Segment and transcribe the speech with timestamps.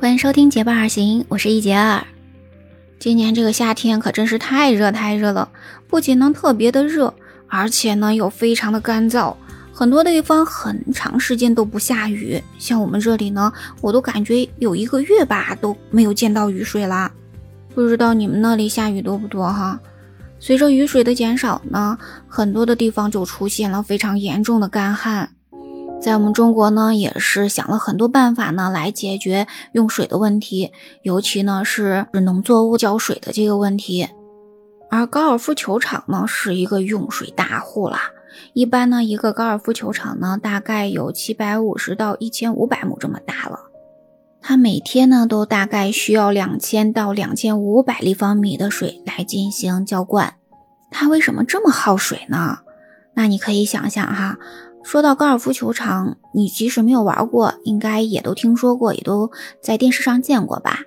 [0.00, 2.06] 欢迎收听结伴而行，我是一杰儿。
[2.98, 5.46] 今年这个夏天可真是太热太热了，
[5.88, 7.12] 不仅能特别的热，
[7.48, 9.36] 而且呢又非常的干燥，
[9.74, 12.42] 很多地方很长时间都不下雨。
[12.58, 17.12] 像我们这里呢，我都感觉有一个月吧都没有见到雨水啦。
[17.74, 19.78] 不知道你们那里下雨多不多哈？
[20.38, 25.28] 随着雨水的减少呢，很多的地方就出现了非常严重的干旱。
[26.00, 34.08] 在我们中国呢，也是想了很多办法呢，来解决用水的问题，尤其呢是农作物浇水的这个问题。
[34.90, 38.00] 而高尔夫球场呢，是一个用水大户啦。
[38.54, 43.60] 一般呢，一个高尔夫球场呢，大概有七百五十到一千五百亩这么大了。
[44.40, 50.36] 它每天呢，都大概需要两千到两千五百立方米的水来进行浇灌。
[50.90, 52.60] 它为什么这么耗水呢？
[53.12, 54.38] 那你可以想想哈。
[54.82, 59.30] 说到高尔夫球场，你即使没有玩过，应该也都听说过，也都
[59.60, 60.80] 在电视上见过吧？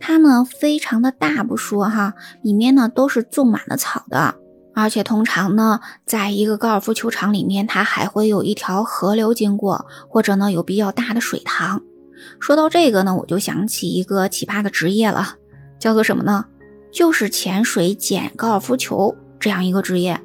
[0.00, 4.34] 它呢非常的大不说哈，里面呢都是种满了草的，
[4.74, 11.80] 而且通常呢，在一个高尔夫球场里面，它还会有一条河流经过，或者呢有比较大的水塘。
[12.40, 15.34] 说到这个呢，我就想起一个奇葩的职业了，
[15.78, 16.44] 叫做什么呢？
[16.92, 20.20] 就是潜水捡高尔夫球这样一个职业。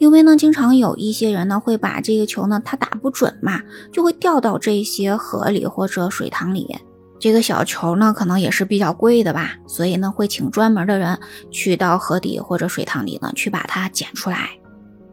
[0.00, 3.60] 因为呢，经常有一些人呢会把这个球呢，他打不准嘛，
[3.92, 6.74] 就会掉到这些河里或者水塘里。
[7.18, 11.20] 这个小球呢，可能也是比较贵的吧，所以呢会请专门的人
[11.50, 14.48] 去到河底或者水塘里呢去把它捡出来。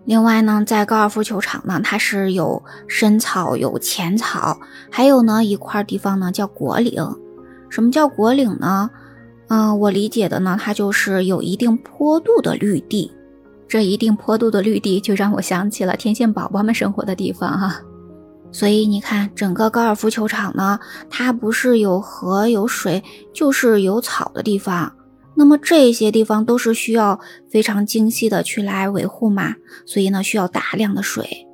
[0.06, 4.58] 另外呢，在高尔夫球场呢，它是有深草、有浅草，
[4.90, 6.94] 还有呢一块地方呢叫果岭。
[7.70, 8.90] 什么叫果岭呢？
[9.50, 13.12] 嗯，我理解的呢，它就是有一定坡度的绿地。
[13.68, 17.82] 这一定坡度的绿地，就让我想起了天线宝宝们生活的地方哈。
[18.52, 20.80] 所以你看，整个高尔夫球场呢，
[21.10, 24.94] 它不是有河有水，就是有草的地方。
[25.36, 27.20] 那么这些地方都是需要
[27.52, 29.54] 非常精细的去来维护嘛，
[29.86, 31.46] 所以呢，需要大量的水。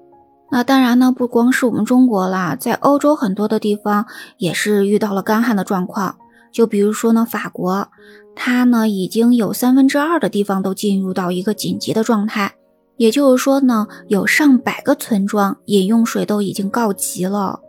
[0.51, 4.05] 那当然呢，不光是我们中国啦，在欧洲很多的地方
[4.37, 6.15] 也是遇到了干旱的状况。
[6.53, 7.89] 就比如说呢，法国，
[8.35, 12.53] 它呢已经有三分之二的地方都进入到一个紧急的状态，
[12.97, 17.59] 也就是说呢，有上百个村庄饮用水都已经告急了，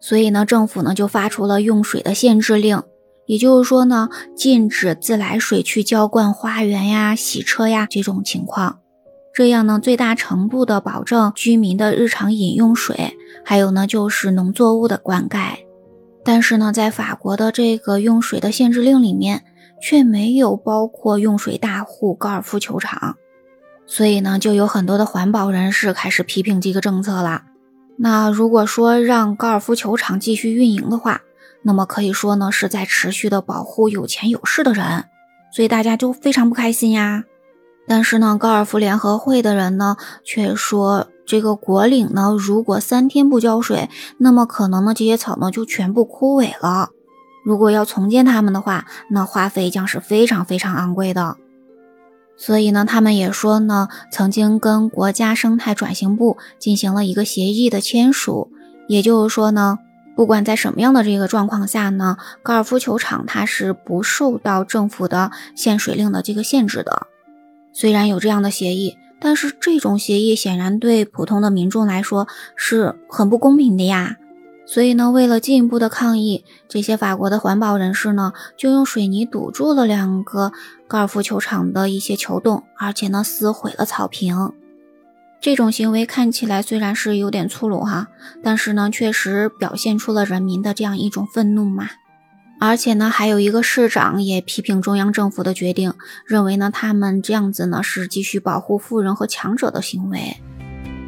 [0.00, 2.82] 所以呢，政府呢就发出了用水的限制令，
[3.26, 8.78] 也就是说呢，禁止自来水去浇灌花园呀、洗车呀这种情况，
[9.34, 13.14] 这样呢，最大程度的保证居民的日常饮用水，
[13.44, 15.58] 还有呢就是农作物的灌溉。
[16.24, 19.44] 但是呢，在法国的这个用水的限制令里面，
[19.80, 23.16] 却没有包括用水大户高尔夫球场，
[23.86, 27.42] 所以呢，就有很多的环保人士开始批评这个政策了。
[27.98, 31.20] 那如果说让高尔夫球场继续运营的话，
[31.62, 35.04] 那么可以说呢，是在持续的保护有钱有势的人，
[35.52, 37.24] 所以大家就非常不开心呀。
[37.86, 41.08] 但是呢，高尔夫联合会的人呢，却说。
[41.24, 43.88] 这个果岭呢，如果三天不浇水，
[44.18, 46.90] 那么可能呢这些草呢就全部枯萎了。
[47.44, 51.36] 如果要重建它们的话，那花费将是非常非常昂贵的。
[52.36, 58.50] 所以呢，他们也说呢，曾经跟国家生态转型部进行了一个协议的签署，
[58.88, 59.78] 也就是说呢，
[60.16, 67.06] 不管在什么样的这个状况下呢，高尔夫球场它是不受到政府的限水令的这个限制的。
[67.72, 68.96] 虽然有这样的协议。
[69.24, 74.16] 但是这种协议显然对普通的民众来说是很不公平的呀，
[74.66, 80.50] 所以呢，为了进一步的抗议，这些法国的环保人士呢，就用水泥堵住了两个
[80.88, 84.52] 高尔夫球场的一些球洞，而且呢，撕毁了草坪。
[85.40, 88.08] 这种行为看起来虽然是有点粗鲁哈，
[88.42, 91.88] 但是呢，确实表现出了人民的这样一种愤怒嘛。
[92.64, 95.92] 而且呢，还有一个市长也批评中央政府的决定，
[96.24, 100.36] 认为呢他们这样子呢是继续保护富人和强者的行为。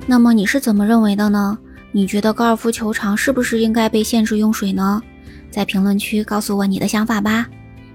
[0.09, 1.57] 那么你是怎么认为的呢？
[1.93, 5.01] 你觉得高尔夫球场是不是应该被限制用水呢？
[5.49, 7.47] 在评论区告诉我你的想法吧。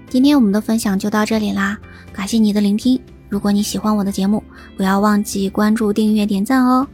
[0.08, 1.78] 今天我们的分享就到这里啦，
[2.14, 2.98] 感谢你的聆听。
[3.28, 4.42] 如果你喜欢我的节目，
[4.74, 6.88] 不要忘记关注、订阅、点赞哦。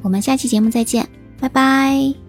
[0.00, 1.06] 我们下期节目再见，
[1.38, 2.25] 拜拜。